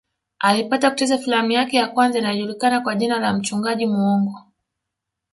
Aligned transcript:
Alipata 0.39 0.89
kucheza 0.89 1.17
filamu 1.17 1.51
yake 1.51 1.77
ya 1.77 1.87
kwanza 1.87 2.19
iliyojulikana 2.19 2.81
kwa 2.81 2.95
jina 2.95 3.19
la 3.19 3.33
mchungaji 3.33 3.85
muongo 3.85 4.39